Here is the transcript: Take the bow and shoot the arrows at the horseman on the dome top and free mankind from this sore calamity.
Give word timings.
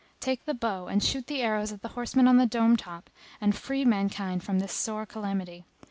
Take 0.19 0.45
the 0.45 0.55
bow 0.55 0.87
and 0.87 1.03
shoot 1.03 1.27
the 1.27 1.43
arrows 1.43 1.71
at 1.71 1.83
the 1.83 1.89
horseman 1.89 2.27
on 2.27 2.37
the 2.37 2.47
dome 2.47 2.75
top 2.75 3.11
and 3.39 3.55
free 3.55 3.85
mankind 3.85 4.43
from 4.43 4.57
this 4.57 4.73
sore 4.73 5.05
calamity. 5.05 5.63